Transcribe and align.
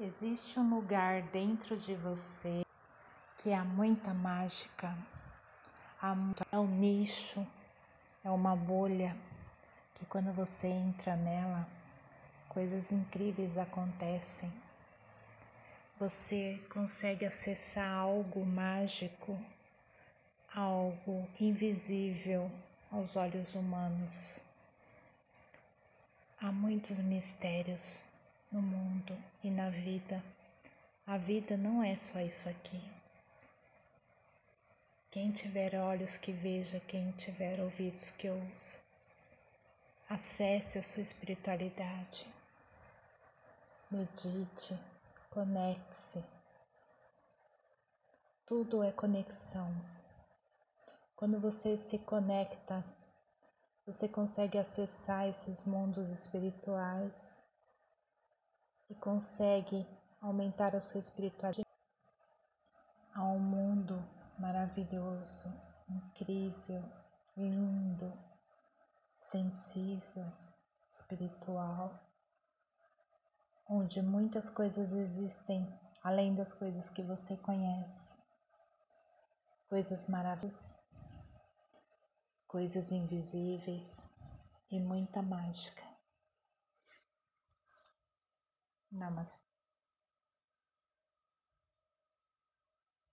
Existe 0.00 0.58
um 0.58 0.74
lugar 0.74 1.22
dentro 1.22 1.78
de 1.78 1.94
você 1.94 2.66
que 3.38 3.52
há 3.52 3.64
muita 3.64 4.12
mágica, 4.12 4.98
é 6.50 6.58
um 6.58 6.66
nicho, 6.66 7.46
é 8.24 8.28
uma 8.28 8.56
bolha 8.56 9.16
que 9.94 10.04
quando 10.06 10.32
você 10.32 10.66
entra 10.66 11.14
nela, 11.14 11.64
coisas 12.48 12.90
incríveis 12.90 13.56
acontecem. 13.56 14.52
Você 16.00 16.60
consegue 16.68 17.24
acessar 17.24 17.88
algo 17.96 18.44
mágico, 18.44 19.40
algo 20.52 21.24
invisível 21.38 22.50
aos 22.90 23.14
olhos 23.14 23.54
humanos. 23.54 24.40
Há 26.40 26.50
muitos 26.50 26.98
mistérios 26.98 28.04
no 28.54 28.62
mundo 28.62 29.20
e 29.42 29.50
na 29.50 29.68
vida. 29.68 30.22
A 31.04 31.18
vida 31.18 31.56
não 31.56 31.82
é 31.82 31.96
só 31.96 32.20
isso 32.20 32.48
aqui. 32.48 32.80
Quem 35.10 35.32
tiver 35.32 35.74
olhos 35.74 36.16
que 36.16 36.30
veja, 36.30 36.78
quem 36.86 37.10
tiver 37.12 37.58
ouvidos 37.58 38.12
que 38.12 38.30
ouça. 38.30 38.78
Acesse 40.08 40.78
a 40.78 40.84
sua 40.84 41.02
espiritualidade. 41.02 42.28
Medite, 43.90 44.78
conecte-se. 45.30 46.24
Tudo 48.46 48.84
é 48.84 48.92
conexão. 48.92 49.74
Quando 51.16 51.40
você 51.40 51.76
se 51.76 51.98
conecta, 51.98 52.84
você 53.84 54.06
consegue 54.06 54.58
acessar 54.58 55.26
esses 55.26 55.64
mundos 55.64 56.08
espirituais 56.08 57.42
e 58.88 58.94
consegue 58.94 59.86
aumentar 60.20 60.74
a 60.74 60.80
sua 60.80 61.00
espiritualidade 61.00 61.64
a 63.14 63.22
um 63.24 63.38
mundo 63.38 64.04
maravilhoso, 64.38 65.52
incrível, 65.88 66.82
lindo, 67.36 68.12
sensível, 69.18 70.32
espiritual, 70.90 72.00
onde 73.68 74.02
muitas 74.02 74.50
coisas 74.50 74.92
existem 74.92 75.66
além 76.02 76.34
das 76.34 76.52
coisas 76.52 76.90
que 76.90 77.02
você 77.02 77.36
conhece, 77.36 78.14
coisas 79.68 80.06
maravilhosas, 80.06 80.82
coisas 82.46 82.92
invisíveis 82.92 84.08
e 84.70 84.78
muita 84.78 85.22
mágica. 85.22 85.93
ನಮಸ್ತೆ 88.94 89.53